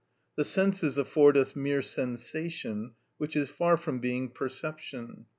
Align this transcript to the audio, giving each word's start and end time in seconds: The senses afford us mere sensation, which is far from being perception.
The 0.35 0.43
senses 0.43 0.97
afford 0.97 1.37
us 1.37 1.55
mere 1.55 1.83
sensation, 1.83 2.93
which 3.19 3.35
is 3.35 3.51
far 3.51 3.77
from 3.77 3.99
being 3.99 4.29
perception. 4.29 5.27